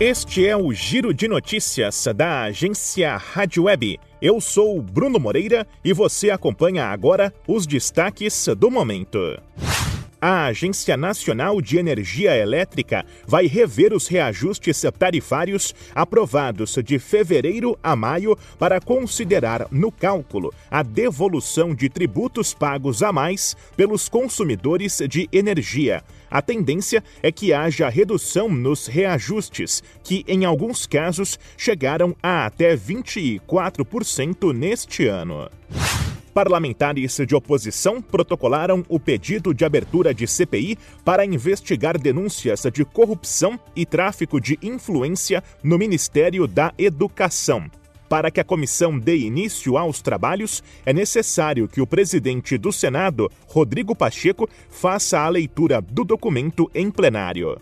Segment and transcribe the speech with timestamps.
[0.00, 4.00] Este é o Giro de Notícias da agência Rádio Web.
[4.22, 9.18] Eu sou Bruno Moreira e você acompanha agora os destaques do momento
[10.20, 17.96] a Agência Nacional de Energia Elétrica vai rever os reajustes tarifários aprovados de fevereiro a
[17.96, 25.28] maio para considerar no cálculo a devolução de tributos pagos a mais pelos consumidores de
[25.32, 26.04] energia.
[26.30, 32.76] A tendência é que haja redução nos reajustes, que em alguns casos chegaram a até
[32.76, 35.48] 24% neste ano.
[36.32, 43.58] Parlamentares de oposição protocolaram o pedido de abertura de CPI para investigar denúncias de corrupção
[43.74, 47.68] e tráfico de influência no Ministério da Educação.
[48.08, 53.30] Para que a comissão dê início aos trabalhos, é necessário que o presidente do Senado,
[53.46, 57.60] Rodrigo Pacheco, faça a leitura do documento em plenário.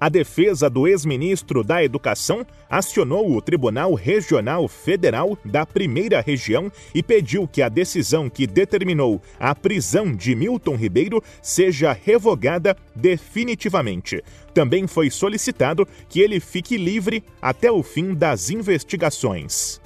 [0.00, 7.02] A defesa do ex-ministro da Educação acionou o Tribunal Regional Federal da Primeira Região e
[7.02, 14.22] pediu que a decisão que determinou a prisão de Milton Ribeiro seja revogada definitivamente.
[14.54, 19.80] Também foi solicitado que ele fique livre até o fim das investigações.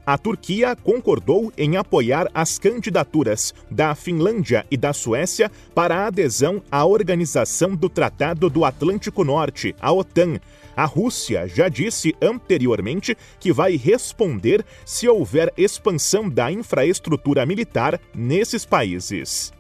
[0.06, 6.62] A Turquia concordou em apoiar as candidaturas da Finlândia e da Suécia para a adesão
[6.72, 10.40] à Organização do Tratado do Atlântico Norte, a OTAN,
[10.78, 18.64] a Rússia já disse anteriormente que vai responder se houver expansão da infraestrutura militar nesses
[18.64, 19.52] países.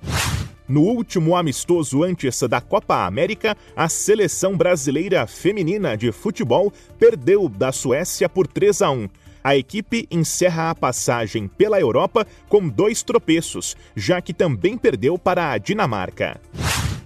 [0.68, 7.72] No último amistoso antes da Copa América, a seleção brasileira feminina de futebol perdeu da
[7.72, 9.10] Suécia por 3 a 1.
[9.46, 15.52] A equipe encerra a passagem pela Europa com dois tropeços, já que também perdeu para
[15.52, 16.42] a Dinamarca.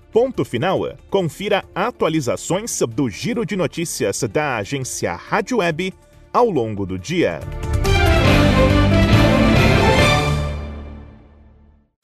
[0.10, 0.80] Ponto final.
[1.10, 5.94] Confira atualizações do Giro de Notícias da agência Rádio Web
[6.32, 7.42] ao longo do dia.